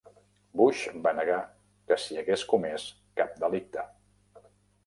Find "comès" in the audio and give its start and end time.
2.55-2.89